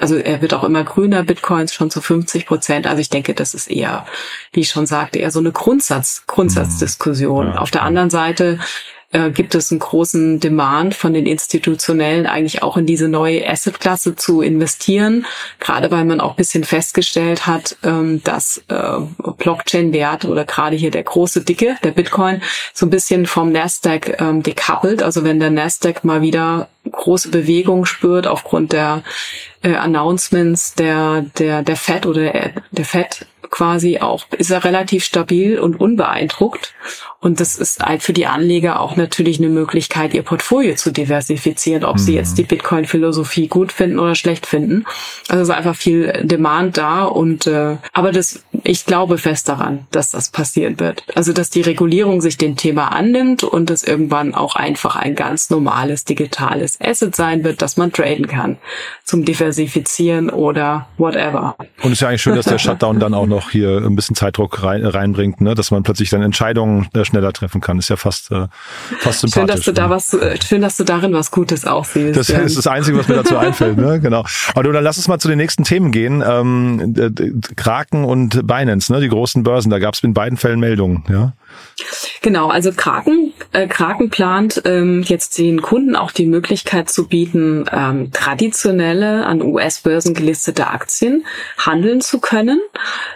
[0.01, 2.87] also er wird auch immer grüner, Bitcoins schon zu 50 Prozent.
[2.87, 4.07] Also ich denke, das ist eher,
[4.53, 7.18] wie ich schon sagte, eher so eine Grundsatz, Grundsatzdiskussion.
[7.19, 7.49] Diskussion.
[7.49, 8.59] Ja, Auf der anderen Seite
[9.11, 14.17] äh, gibt es einen großen Demand von den Institutionellen eigentlich auch in diese neue Assetklasse
[14.17, 15.25] zu investieren,
[15.61, 18.99] gerade weil man auch bisschen festgestellt hat, ähm, dass äh,
[19.39, 22.43] Blockchain-Werte oder gerade hier der große Dicke, der Bitcoin,
[22.75, 25.03] so ein bisschen vom Nasdaq ähm, decoupelt.
[25.03, 29.03] Also wenn der Nasdaq mal wieder große Bewegung spürt aufgrund der
[29.63, 35.05] äh, Announcements der der der Fed oder der, der Fed quasi auch ist er relativ
[35.05, 36.75] stabil und unbeeindruckt
[37.21, 41.85] Und das ist halt für die Anleger auch natürlich eine Möglichkeit, ihr Portfolio zu diversifizieren,
[41.85, 42.01] ob mhm.
[42.01, 44.85] sie jetzt die Bitcoin-Philosophie gut finden oder schlecht finden.
[45.29, 49.89] Also es ist einfach viel Demand da und äh, aber das, ich glaube fest daran,
[49.91, 51.03] dass das passieren wird.
[51.17, 55.51] Also dass die Regulierung sich dem Thema annimmt und es irgendwann auch einfach ein ganz
[55.51, 58.59] normales digitales Asset sein wird, das man traden kann
[59.05, 61.57] zum Diversifizieren oder whatever.
[61.83, 64.15] Und es ist ja eigentlich schön, dass der Shutdown dann auch noch hier ein bisschen
[64.15, 65.57] Zeitdruck rein, reinbringt, ne?
[65.57, 67.79] dass man plötzlich dann Entscheidungen äh, schneller treffen kann.
[67.79, 68.47] Ist ja fast, äh,
[69.01, 69.33] fast sympathisch.
[69.33, 69.75] Schön, dass du ne?
[69.75, 72.17] da was, äh, schön, dass du darin was Gutes auch siehst.
[72.17, 74.01] Das ist das Einzige, was mir dazu einfällt, ne?
[74.01, 74.25] Genau.
[74.55, 76.23] Aber du, dann lass uns mal zu den nächsten Themen gehen.
[76.27, 76.95] Ähm,
[77.57, 79.01] Kraken und Binance, ne?
[79.01, 81.33] Die großen Börsen, da gab es in beiden Fällen Meldungen, ja.
[82.23, 87.65] Genau, also Kraken, äh, Kraken plant ähm, jetzt den Kunden auch die Möglichkeit zu bieten,
[87.73, 91.25] ähm, traditionelle an US-Börsen gelistete Aktien
[91.57, 92.61] handeln zu können.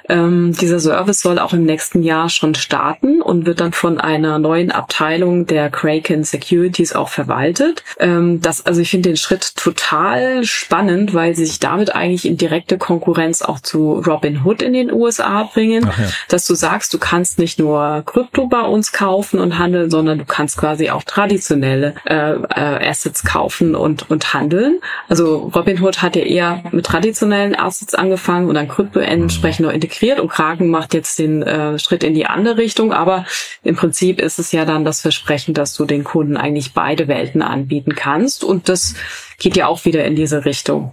[0.09, 4.39] Ähm, dieser Service soll auch im nächsten Jahr schon starten und wird dann von einer
[4.39, 7.83] neuen Abteilung der Kraken Securities auch verwaltet.
[7.99, 12.37] Ähm, das, also ich finde den Schritt total spannend, weil sie sich damit eigentlich in
[12.37, 15.93] direkte Konkurrenz auch zu Robin Hood in den USA bringen, ja.
[16.29, 20.25] dass du sagst, du kannst nicht nur Krypto bei uns kaufen und handeln, sondern du
[20.25, 24.81] kannst quasi auch traditionelle äh, äh, Assets kaufen und, und handeln.
[25.09, 30.19] Also Robinhood hat ja eher mit traditionellen Assets angefangen und dann Krypto entsprechend noch integriert
[30.19, 32.93] und Kraken macht jetzt den äh, Schritt in die andere Richtung.
[32.93, 33.27] Aber
[33.63, 37.43] im Prinzip ist es ja dann das Versprechen, dass du den Kunden eigentlich beide Welten
[37.43, 38.95] anbieten kannst und das
[39.39, 40.93] geht ja auch wieder in diese Richtung.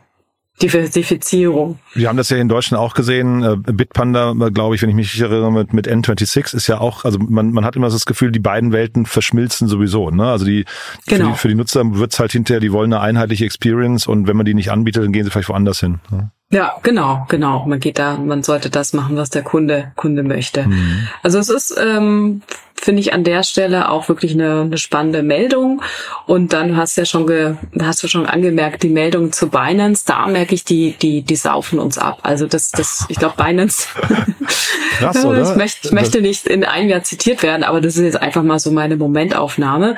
[0.61, 1.79] Diversifizierung.
[1.93, 3.43] Wir haben das ja in Deutschland auch gesehen.
[3.43, 7.17] Äh, Bitpanda, glaube ich, wenn ich mich erinnere, mit, mit N26 ist ja auch, also
[7.19, 10.09] man, man hat immer das Gefühl, die beiden Welten verschmilzen sowieso.
[10.09, 10.29] Ne?
[10.29, 10.73] Also die, genau.
[11.05, 11.33] für die, genau.
[11.35, 14.53] für die Nutzer wird's halt hinterher, die wollen eine einheitliche Experience und wenn man die
[14.53, 15.99] nicht anbietet, dann gehen sie vielleicht woanders hin.
[16.11, 16.31] Ne?
[16.51, 17.65] Ja, genau, genau.
[17.67, 20.67] Man geht da, man sollte das machen, was der Kunde Kunde möchte.
[20.67, 21.07] Mhm.
[21.21, 22.41] Also es ist, ähm,
[22.79, 25.81] finde ich an der Stelle auch wirklich eine, eine spannende Meldung.
[26.25, 30.03] Und dann hast du ja schon ge, hast du schon angemerkt, die Meldung zu Binance,
[30.05, 32.19] da merke ich, die die die saufen uns ab.
[32.23, 33.87] Also das das, ich glaube Binance.
[34.97, 35.49] Krass, oder?
[35.49, 38.43] ich, möchte, ich möchte nicht in einem Jahr zitiert werden, aber das ist jetzt einfach
[38.43, 39.95] mal so meine Momentaufnahme.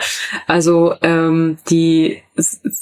[0.48, 2.22] Also ähm, die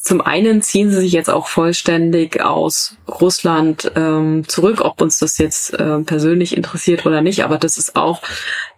[0.01, 5.37] zum einen ziehen sie sich jetzt auch vollständig aus Russland ähm, zurück, ob uns das
[5.37, 8.21] jetzt äh, persönlich interessiert oder nicht, aber das ist auch,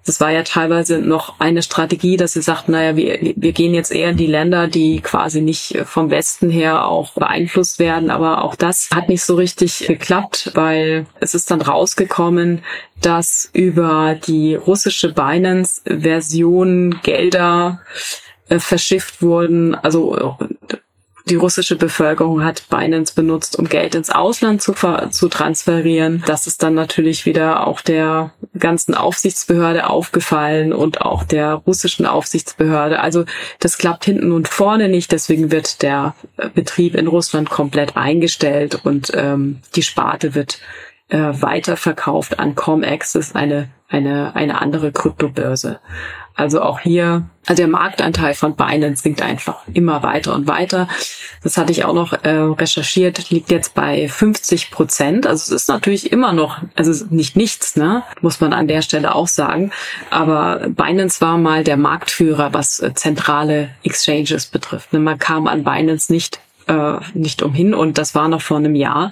[0.06, 3.92] das war ja teilweise noch eine Strategie, dass sie sagten, naja, wir, wir gehen jetzt
[3.92, 8.56] eher in die Länder, die quasi nicht vom Westen her auch beeinflusst werden, aber auch
[8.56, 12.64] das hat nicht so richtig geklappt, weil es ist dann rausgekommen,
[13.02, 17.82] dass über die russische Binance-Version Gelder
[18.50, 19.76] äh, verschifft wurden.
[19.76, 20.38] Also
[21.32, 26.22] die russische Bevölkerung hat Binance benutzt, um Geld ins Ausland zu, zu transferieren.
[26.28, 33.00] Das ist dann natürlich wieder auch der ganzen Aufsichtsbehörde aufgefallen und auch der russischen Aufsichtsbehörde.
[33.00, 33.24] Also
[33.60, 35.14] das klappt hinten und vorne nicht.
[35.14, 36.16] Deswegen wird der
[36.54, 40.60] Betrieb in Russland komplett eingestellt und ähm, die Sparte wird
[41.08, 45.80] äh, weiterverkauft an ComEx, das ist eine, eine, eine andere Kryptobörse.
[46.36, 50.88] Also auch hier, also der Marktanteil von Binance sinkt einfach immer weiter und weiter.
[51.44, 55.28] Das hatte ich auch noch äh, recherchiert, liegt jetzt bei 50 Prozent.
[55.28, 59.14] Also es ist natürlich immer noch, also nicht nichts, ne, muss man an der Stelle
[59.14, 59.72] auch sagen.
[60.10, 64.94] Aber Binance war mal der Marktführer, was äh, zentrale Exchanges betrifft.
[64.94, 68.76] Ne, man kam an Binance nicht äh, nicht umhin und das war noch vor einem
[68.76, 69.12] Jahr.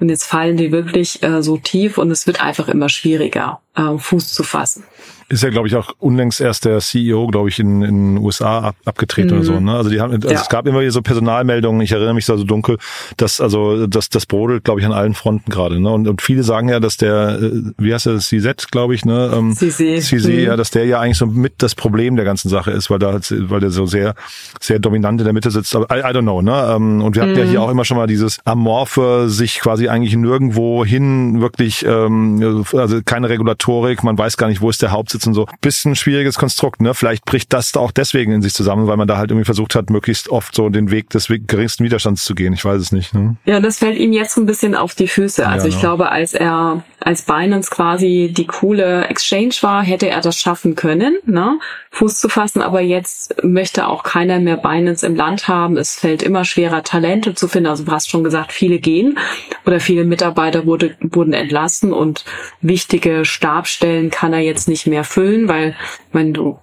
[0.00, 3.98] Und jetzt fallen die wirklich äh, so tief und es wird einfach immer schwieriger, äh,
[3.98, 4.84] Fuß zu fassen
[5.30, 8.60] ist ja, glaube ich, auch unlängst erst der CEO, glaube ich, in in den USA
[8.60, 9.36] ab, abgetreten mhm.
[9.36, 9.52] oder so.
[9.54, 9.64] Mhm.
[9.66, 9.74] Ne?
[9.74, 10.40] Also die haben, also ja.
[10.40, 11.82] es gab immer wieder so Personalmeldungen.
[11.82, 12.78] Ich erinnere mich da so dunkel,
[13.18, 15.80] dass also das das brodelt, glaube ich, an allen Fronten gerade.
[15.80, 15.90] Ne?
[15.90, 19.30] Und, und viele sagen ja, dass der, äh, wie heißt der, CZ, glaube ich, ne?
[19.34, 20.00] Ähm, CC.
[20.00, 20.38] CC, mhm.
[20.40, 23.12] ja, dass der ja eigentlich so mit das Problem der ganzen Sache ist, weil da
[23.12, 24.14] halt, weil der so sehr
[24.60, 25.76] sehr dominant in der Mitte sitzt.
[25.76, 26.40] Aber I, I don't know.
[26.40, 26.74] Ne?
[26.74, 27.50] Ähm, und wir hatten ja mhm.
[27.50, 33.00] hier auch immer schon mal dieses amorphe, sich quasi eigentlich nirgendwo hin wirklich, ähm, also
[33.04, 33.28] keine
[33.68, 34.02] Regulatorik.
[34.02, 35.46] Man weiß gar nicht, wo ist der Hauptsitz und so.
[35.60, 36.94] Bisschen schwieriges Konstrukt, ne?
[36.94, 39.90] Vielleicht bricht das auch deswegen in sich zusammen, weil man da halt irgendwie versucht hat,
[39.90, 42.52] möglichst oft so den Weg des geringsten Widerstands zu gehen.
[42.52, 43.14] Ich weiß es nicht.
[43.14, 43.36] Ne?
[43.44, 45.46] Ja, das fällt ihm jetzt so ein bisschen auf die Füße.
[45.46, 45.80] Also ja, ich no.
[45.80, 51.16] glaube, als er als Binance quasi die coole Exchange war, hätte er das schaffen können,
[51.24, 51.58] ne?
[51.92, 52.60] Fuß zu fassen.
[52.60, 55.78] Aber jetzt möchte auch keiner mehr Binance im Land haben.
[55.78, 57.70] Es fällt immer schwerer, Talente zu finden.
[57.70, 59.18] Also du hast schon gesagt, viele gehen
[59.64, 62.26] oder viele Mitarbeiter wurde, wurden entlassen und
[62.60, 65.74] wichtige Stabstellen kann er jetzt nicht mehr füllen, weil,
[66.12, 66.58] wenn du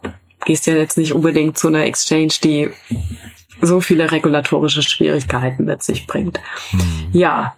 [0.45, 2.69] gehst ja jetzt nicht unbedingt zu einer Exchange, die
[3.63, 6.39] so viele regulatorische Schwierigkeiten mit sich bringt.
[6.71, 7.10] Mhm.
[7.13, 7.55] Ja,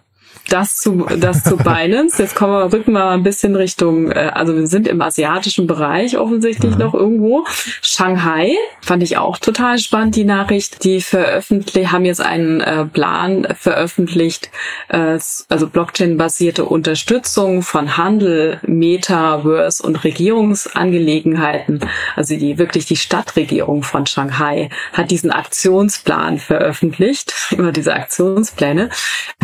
[0.48, 2.22] Das zu, das zu Binance.
[2.22, 5.66] Jetzt kommen wir, rücken wir mal ein bisschen Richtung, äh, also wir sind im asiatischen
[5.66, 6.78] Bereich offensichtlich mhm.
[6.78, 7.44] noch irgendwo.
[7.82, 10.84] Shanghai fand ich auch total spannend, die Nachricht.
[10.84, 14.50] Die veröffentlicht, haben jetzt einen äh, Plan veröffentlicht,
[14.88, 21.80] äh, also Blockchain-basierte Unterstützung von Handel, Metaverse und Regierungsangelegenheiten.
[22.16, 28.88] Also die wirklich die Stadtregierung von Shanghai hat diesen Aktionsplan veröffentlicht, immer diese Aktionspläne,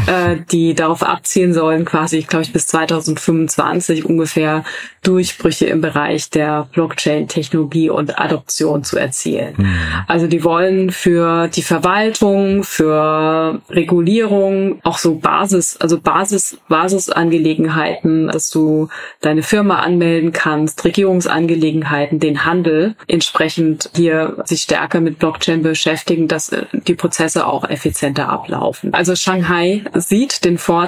[0.07, 4.65] äh, die darauf abzielen sollen, quasi, glaube ich, bis 2025 ungefähr
[5.03, 9.55] Durchbrüche im Bereich der Blockchain-Technologie und Adoption zu erzielen.
[9.57, 9.77] Mhm.
[10.09, 18.51] Also die wollen für die Verwaltung, für Regulierung, auch so Basis, also Basis, Basisangelegenheiten, dass
[18.51, 18.89] du
[19.21, 26.49] deine Firma anmelden kannst, Regierungsangelegenheiten, den Handel entsprechend hier sich stärker mit Blockchain beschäftigen, dass
[26.49, 28.95] äh, die Prozesse auch effizienter ablaufen.
[28.95, 30.84] Also Shanghai sieht den Vorteil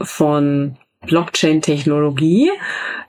[0.00, 0.76] von
[1.06, 2.50] Blockchain-Technologie,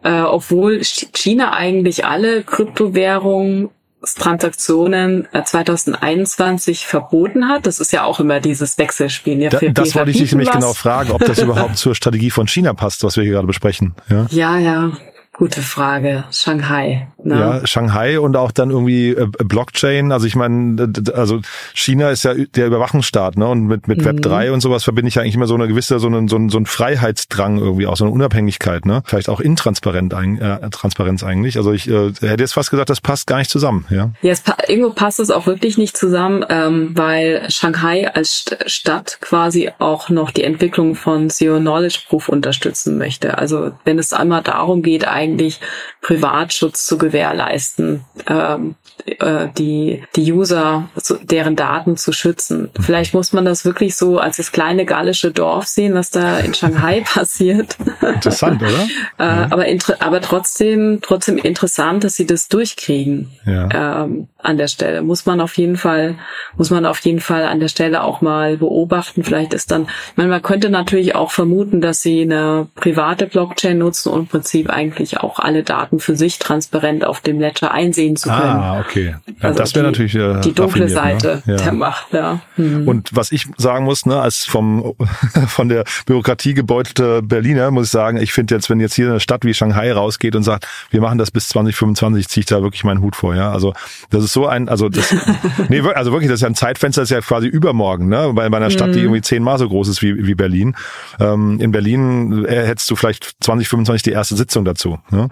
[0.04, 3.70] äh, obwohl China eigentlich alle Kryptowährungen
[4.02, 7.66] Transaktionen 2021 äh, verboten hat.
[7.66, 9.42] Das ist ja auch immer dieses Wechselspiel.
[9.42, 12.48] Ja, da, das wollte ich dich nämlich genau fragen, ob das überhaupt zur Strategie von
[12.48, 13.96] China passt, was wir hier gerade besprechen.
[14.10, 14.58] Ja, ja.
[14.58, 14.92] ja.
[15.40, 16.26] Gute Frage.
[16.32, 17.08] Shanghai.
[17.24, 17.40] Ne?
[17.40, 20.12] Ja, Shanghai und auch dann irgendwie äh, Blockchain.
[20.12, 21.40] Also ich meine, also
[21.74, 23.48] China ist ja der Überwachungsstaat, ne?
[23.48, 24.06] Und mit, mit mhm.
[24.06, 26.36] Web 3 und sowas verbinde ich ja eigentlich immer so eine gewisse, so einen, so
[26.36, 29.02] einen, so einen Freiheitsdrang irgendwie auch, so eine Unabhängigkeit, ne?
[29.06, 31.56] Vielleicht auch intransparent äh, Transparenz eigentlich.
[31.56, 34.10] Also ich äh, hätte jetzt fast gesagt, das passt gar nicht zusammen, ja.
[34.22, 39.72] Ja, es, irgendwo passt es auch wirklich nicht zusammen, ähm, weil Shanghai als Stadt quasi
[39.80, 43.38] auch noch die Entwicklung von Zero Knowledge Proof unterstützen möchte.
[43.38, 45.60] Also wenn es einmal darum geht, eigentlich eigentlich
[46.02, 50.90] Privatschutz zu gewährleisten, ähm, äh, die, die User,
[51.24, 52.70] deren Daten zu schützen.
[52.80, 56.54] Vielleicht muss man das wirklich so als das kleine gallische Dorf sehen, was da in
[56.54, 57.78] Shanghai passiert.
[58.02, 58.72] Interessant, oder?
[59.20, 59.48] äh, ja.
[59.50, 59.66] aber,
[60.00, 63.30] aber trotzdem, trotzdem interessant, dass sie das durchkriegen.
[63.46, 64.04] Ja.
[64.04, 65.02] Ähm, an der Stelle.
[65.02, 66.16] Muss man auf jeden Fall,
[66.56, 69.24] muss man auf jeden Fall an der Stelle auch mal beobachten.
[69.24, 73.78] Vielleicht ist dann, ich meine, man könnte natürlich auch vermuten, dass sie eine private Blockchain
[73.78, 78.16] nutzen und im Prinzip eigentlich auch alle Daten für sich transparent auf dem Ledger einsehen
[78.16, 78.42] zu können.
[78.42, 79.16] Ah, okay.
[79.28, 80.90] Ja, also das wäre natürlich äh, die dunkle ne?
[80.90, 81.56] Seite ne?
[81.56, 81.64] ja.
[81.64, 82.14] der Macht.
[82.14, 82.40] Ja.
[82.56, 82.88] Hm.
[82.88, 84.96] Und was ich sagen muss, ne, als vom
[85.48, 89.20] von der Bürokratie gebeutelte Berliner, muss ich sagen, ich finde jetzt, wenn jetzt hier eine
[89.20, 92.84] Stadt wie Shanghai rausgeht und sagt, wir machen das bis 2025, ziehe ich da wirklich
[92.84, 93.36] meinen Hut vor.
[93.36, 93.74] Ja, also
[94.10, 95.14] das ist ist so ein, also das,
[95.70, 98.32] nee, also wirklich, das ist ja ein Zeitfenster, das ist ja quasi übermorgen, ne?
[98.34, 99.06] Bei, bei einer Stadt, die mhm.
[99.06, 100.76] irgendwie zehnmal so groß ist wie, wie Berlin.
[101.20, 105.00] Ähm, in Berlin äh, hättest du vielleicht 2025 die erste Sitzung dazu.
[105.12, 105.30] Ne?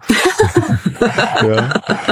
[1.41, 1.69] ja.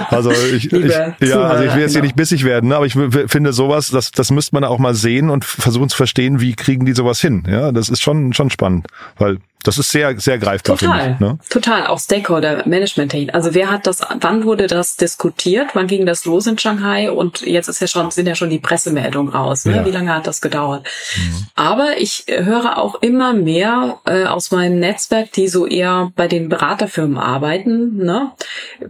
[0.09, 2.03] Also ich, ich ja, also ich will jetzt hier genau.
[2.03, 2.75] nicht bissig werden, ne?
[2.75, 6.39] aber ich finde sowas, das, das müsste man auch mal sehen und versuchen zu verstehen,
[6.39, 7.43] wie kriegen die sowas hin.
[7.49, 10.77] Ja, das ist schon, schon spannend, weil das ist sehr, sehr greifbar.
[10.77, 11.39] Total, ich, ne?
[11.49, 11.87] total.
[11.87, 13.33] Auch Stakeholder-Management.
[13.33, 15.69] Also wer hat das, wann wurde das diskutiert?
[15.73, 17.11] Wann ging das los in Shanghai?
[17.11, 19.65] Und jetzt ist ja schon, sind ja schon die Pressemeldungen raus.
[19.65, 19.77] Ne?
[19.77, 19.85] Ja.
[19.85, 20.87] Wie lange hat das gedauert?
[21.17, 21.47] Mhm.
[21.55, 26.47] Aber ich höre auch immer mehr äh, aus meinem Netzwerk, die so eher bei den
[26.47, 28.31] Beraterfirmen arbeiten, ne?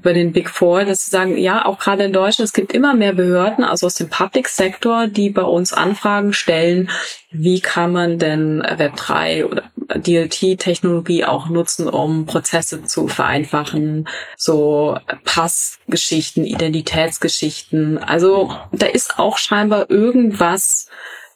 [0.04, 2.94] bei den Big Four, dass sie sagen, ja, auch gerade in Deutschland, es gibt immer
[2.94, 6.90] mehr Behörden, also aus dem Public Sector, die bei uns Anfragen stellen,
[7.38, 9.64] wie kann man denn Web3 oder
[9.96, 17.98] DLT-Technologie auch nutzen, um Prozesse zu vereinfachen, so Passgeschichten, Identitätsgeschichten.
[17.98, 20.90] Also da ist auch scheinbar irgendwas,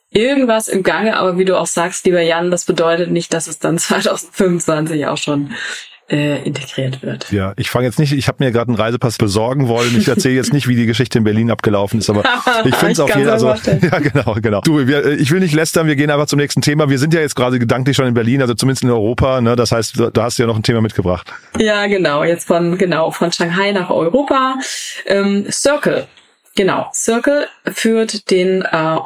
[0.10, 3.60] irgendwas im Gange, aber wie du auch sagst, lieber Jan, das bedeutet nicht, dass es
[3.60, 5.54] dann 2025 auch schon
[6.10, 7.32] äh, integriert wird.
[7.32, 9.96] Ja, ich fange jetzt nicht, ich habe mir gerade einen Reisepass besorgen wollen.
[9.98, 12.24] Ich erzähle jetzt nicht, wie die Geschichte in Berlin abgelaufen ist, aber
[12.66, 13.34] ich finde es auf jeden Fall.
[13.34, 13.48] Also,
[13.82, 14.62] ja, genau, genau.
[14.62, 16.90] Du, wir, äh, ich will nicht lästern, wir gehen einfach zum nächsten Thema.
[16.90, 19.42] Wir sind ja jetzt gerade gedanklich schon in Berlin, also zumindest in Europa.
[19.42, 19.56] Ne?
[19.56, 21.32] Das heißt, da hast du ja noch ein Thema mitgebracht.
[21.58, 22.24] Ja, genau.
[22.24, 24.56] Jetzt von genau von Shanghai nach Europa.
[25.06, 26.08] Ähm, Circle.
[26.56, 28.98] Genau, Circle führt den äh,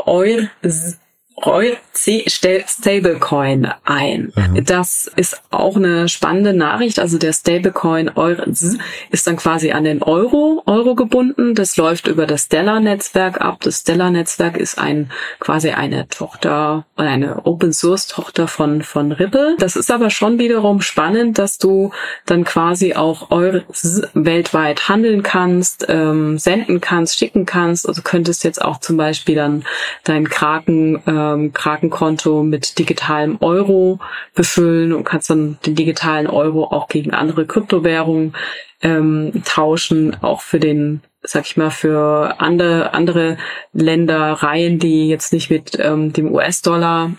[1.35, 4.33] EUR Stablecoin ein.
[4.35, 4.65] Mhm.
[4.65, 6.99] Das ist auch eine spannende Nachricht.
[6.99, 8.11] Also der Stablecoin
[9.11, 11.55] ist dann quasi an den Euro, Euro gebunden.
[11.55, 13.59] Das läuft über das Stellar-Netzwerk ab.
[13.61, 19.55] Das Stellar-Netzwerk ist ein, quasi eine Tochter, eine Open-Source-Tochter von, von Ripple.
[19.59, 21.91] Das ist aber schon wiederum spannend, dass du
[22.25, 23.61] dann quasi auch Euro
[24.13, 27.87] weltweit handeln kannst, ähm, senden kannst, schicken kannst.
[27.87, 29.63] Also könntest jetzt auch zum Beispiel dann
[30.03, 33.99] deinen Kraken, äh, ähm, Krakenkonto mit digitalem Euro
[34.35, 38.33] befüllen und kannst dann den digitalen Euro auch gegen andere Kryptowährungen
[38.81, 43.37] ähm, tauschen, auch für den sag ich mal, für andere, andere
[43.71, 47.11] Ländereien, die jetzt nicht mit ähm, dem US-Dollar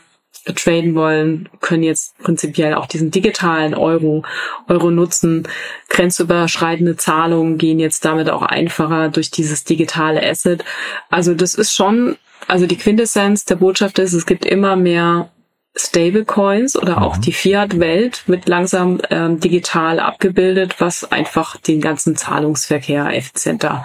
[0.53, 4.25] traden wollen, können jetzt prinzipiell auch diesen digitalen Euro,
[4.69, 5.49] Euro nutzen.
[5.89, 10.65] Grenzüberschreitende Zahlungen gehen jetzt damit auch einfacher durch dieses digitale Asset.
[11.09, 15.31] Also das ist schon, also die Quintessenz der Botschaft ist, es gibt immer mehr
[15.77, 17.23] Stablecoins oder auch mhm.
[17.23, 23.85] die Fiat-Welt wird langsam ähm, digital abgebildet, was einfach den ganzen Zahlungsverkehr effizienter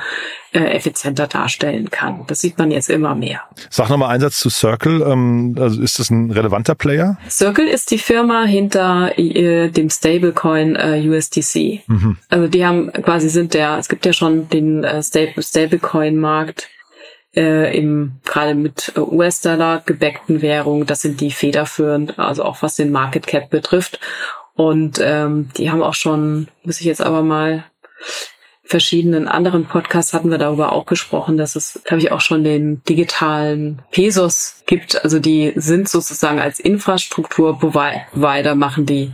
[0.52, 2.26] äh, effizienter darstellen kann.
[2.28, 3.42] Das sieht man jetzt immer mehr.
[3.70, 5.02] Sag nochmal einen Satz zu Circle.
[5.02, 7.18] Ähm, also ist das ein relevanter Player?
[7.30, 11.84] Circle ist die Firma hinter äh, dem Stablecoin äh, USDC.
[11.88, 12.18] Mhm.
[12.30, 16.68] Also die haben quasi sind der, es gibt ja schon den äh, Stablecoin-Markt
[17.36, 22.76] äh, im gerade mit äh, US-Dollar gebackten Währungen, das sind die federführend, also auch was
[22.76, 24.00] den Market Cap betrifft.
[24.56, 27.64] Und ähm, die haben auch schon, muss ich jetzt aber mal
[28.70, 32.84] verschiedenen anderen Podcasts hatten wir darüber auch gesprochen, dass es, glaube ich, auch schon den
[32.84, 35.04] digitalen Pesos gibt.
[35.04, 39.12] Also die sind sozusagen als Infrastrukturprovider machen die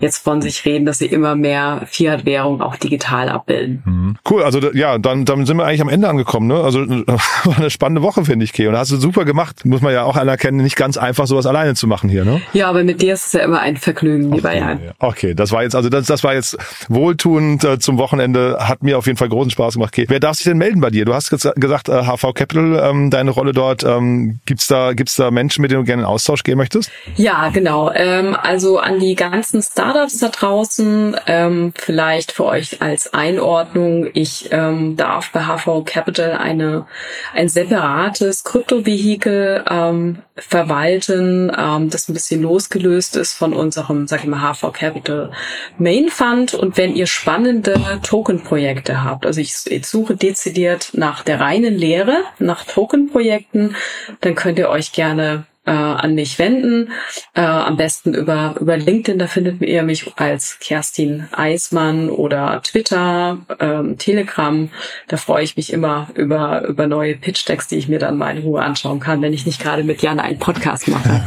[0.00, 3.82] jetzt von sich reden, dass sie immer mehr Fiat-Währung auch digital abbilden.
[3.84, 4.16] Mhm.
[4.28, 6.46] Cool, also ja, dann, dann sind wir eigentlich am Ende angekommen.
[6.46, 6.56] Ne?
[6.56, 6.80] Also
[7.44, 8.68] war eine spannende Woche, finde ich, Kay.
[8.68, 9.64] Und hast du super gemacht.
[9.64, 12.24] Muss man ja auch anerkennen, nicht ganz einfach, sowas alleine zu machen hier.
[12.24, 12.40] Ne?
[12.52, 14.80] Ja, aber mit dir ist es ja immer ein Vergnügen, lieber okay, Jan.
[14.98, 16.56] Okay, das war jetzt, also das, das war jetzt
[16.88, 18.58] wohltuend äh, zum Wochenende.
[18.60, 19.92] Hat mir auf jeden Fall großen Spaß gemacht.
[19.92, 20.06] Kay.
[20.08, 21.04] Wer darf sich denn melden bei dir?
[21.04, 23.82] Du hast gesagt, äh, HV Capital, ähm, deine Rolle dort.
[23.82, 26.90] Ähm, gibt's da, gibt's da Menschen, mit denen du gerne in Austausch gehen möchtest?
[27.16, 27.90] Ja, genau.
[27.92, 31.16] Ähm, also an die ganzen Startups da draußen.
[31.28, 34.10] Ähm, vielleicht für euch als Einordnung.
[34.12, 36.88] Ich ähm, darf bei HV Capital eine,
[37.32, 44.26] ein separates Kryptovehikel ähm, verwalten, ähm, das ein bisschen losgelöst ist von unserem, sag ich
[44.26, 45.30] mal, HV Capital
[45.78, 46.54] Main Fund.
[46.54, 52.24] Und wenn ihr spannende Token-Projekte habt, also ich, ich suche dezidiert nach der reinen Lehre,
[52.40, 53.76] nach Token-Projekten,
[54.22, 56.90] dann könnt ihr euch gerne äh, an mich wenden.
[57.34, 63.38] Äh, am besten über, über LinkedIn, da findet ihr mich als Kerstin Eismann oder Twitter,
[63.60, 64.70] ähm, Telegram.
[65.08, 68.42] Da freue ich mich immer über, über neue Pitch-Decks, die ich mir dann mal in
[68.42, 71.22] Ruhe anschauen kann, wenn ich nicht gerade mit Jan einen Podcast mache.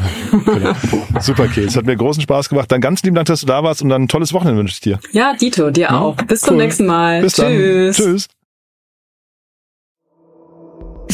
[0.45, 0.73] genau.
[1.19, 1.65] Super, Kay.
[1.65, 2.71] Es hat mir großen Spaß gemacht.
[2.71, 4.81] Dann ganz lieben Dank, dass du da warst und dann ein tolles Wochenende wünsche ich
[4.81, 4.99] dir.
[5.11, 5.99] Ja, Dito, dir ja?
[5.99, 6.15] auch.
[6.15, 6.47] Bis cool.
[6.47, 7.21] zum nächsten Mal.
[7.21, 7.97] Bis Tschüss.
[7.97, 8.05] Dann.
[8.05, 8.27] Tschüss.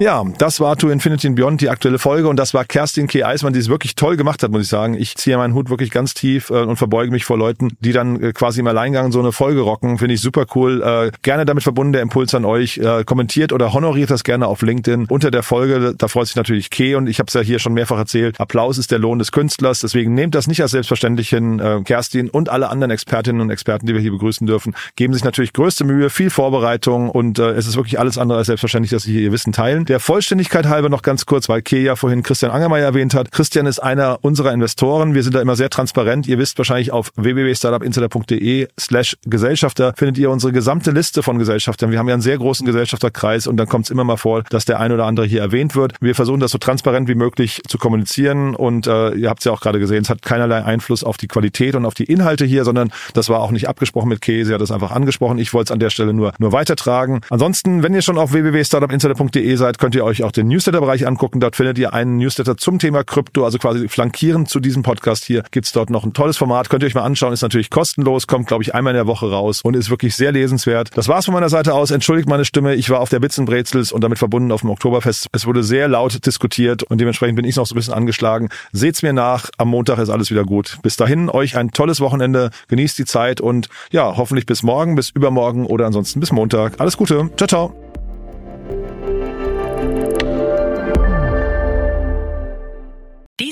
[0.00, 2.28] Ja, das war To Infinity and Beyond, die aktuelle Folge.
[2.28, 3.24] Und das war Kerstin K.
[3.24, 4.94] Eismann, die es wirklich toll gemacht hat, muss ich sagen.
[4.94, 8.22] Ich ziehe meinen Hut wirklich ganz tief äh, und verbeuge mich vor Leuten, die dann
[8.22, 9.98] äh, quasi im Alleingang so eine Folge rocken.
[9.98, 10.82] Finde ich super cool.
[10.82, 12.78] Äh, gerne damit verbunden der Impuls an euch.
[12.78, 15.94] Äh, kommentiert oder honoriert das gerne auf LinkedIn unter der Folge.
[15.98, 16.94] Da freut sich natürlich K.
[16.94, 18.38] Und ich habe es ja hier schon mehrfach erzählt.
[18.38, 19.80] Applaus ist der Lohn des Künstlers.
[19.80, 21.58] Deswegen nehmt das nicht als selbstverständlich hin.
[21.58, 25.24] Äh, Kerstin und alle anderen Expertinnen und Experten, die wir hier begrüßen dürfen, geben sich
[25.24, 29.02] natürlich größte Mühe, viel Vorbereitung und äh, es ist wirklich alles andere als selbstverständlich, dass
[29.02, 29.87] sie hier ihr Wissen teilen.
[29.88, 33.32] Der Vollständigkeit halber noch ganz kurz, weil Kea vorhin Christian Angermeier erwähnt hat.
[33.32, 35.14] Christian ist einer unserer Investoren.
[35.14, 36.28] Wir sind da immer sehr transparent.
[36.28, 41.90] Ihr wisst wahrscheinlich auf www.startupinsider.de slash Gesellschafter findet ihr unsere gesamte Liste von Gesellschaftern.
[41.90, 44.66] Wir haben ja einen sehr großen Gesellschafterkreis und dann kommt es immer mal vor, dass
[44.66, 45.94] der ein oder andere hier erwähnt wird.
[46.02, 49.52] Wir versuchen das so transparent wie möglich zu kommunizieren und äh, ihr habt es ja
[49.52, 52.64] auch gerade gesehen, es hat keinerlei Einfluss auf die Qualität und auf die Inhalte hier,
[52.64, 54.44] sondern das war auch nicht abgesprochen mit Kea.
[54.44, 55.38] Sie hat das einfach angesprochen.
[55.38, 57.22] Ich wollte es an der Stelle nur, nur weitertragen.
[57.30, 61.40] Ansonsten, wenn ihr schon auf www.startupinsider.de seid, könnt ihr euch auch den Newsletter-Bereich angucken.
[61.40, 65.42] Dort findet ihr einen Newsletter zum Thema Krypto, also quasi flankierend zu diesem Podcast hier.
[65.50, 66.68] Gibt's dort noch ein tolles Format.
[66.68, 67.32] Könnt ihr euch mal anschauen.
[67.32, 70.32] Ist natürlich kostenlos, kommt, glaube ich, einmal in der Woche raus und ist wirklich sehr
[70.32, 70.90] lesenswert.
[70.96, 71.90] Das war's von meiner Seite aus.
[71.90, 72.74] Entschuldigt meine Stimme.
[72.74, 75.28] Ich war auf der Bits Brezels und damit verbunden auf dem Oktoberfest.
[75.32, 78.48] Es wurde sehr laut diskutiert und dementsprechend bin ich noch so ein bisschen angeschlagen.
[78.72, 79.50] Seht's mir nach.
[79.58, 80.78] Am Montag ist alles wieder gut.
[80.82, 82.50] Bis dahin, euch ein tolles Wochenende.
[82.68, 86.80] Genießt die Zeit und ja, hoffentlich bis morgen, bis übermorgen oder ansonsten bis Montag.
[86.80, 87.30] Alles Gute.
[87.36, 87.97] Ciao, ciao.